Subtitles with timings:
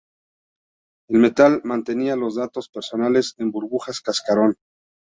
[1.11, 4.55] El Metal mantenía los datos personales en "Burbujas cascarón".